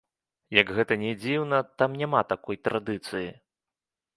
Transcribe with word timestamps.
Як 0.59 0.69
гэта 0.77 0.95
ні 1.01 1.11
дзіўна, 1.25 1.59
там 1.81 1.91
няма 2.01 2.25
такой 2.33 2.61
традыцыі. 2.69 3.29